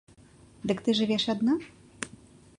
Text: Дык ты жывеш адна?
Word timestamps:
Дык 0.71 0.81
ты 0.87 0.95
жывеш 1.01 1.29
адна? 1.35 1.55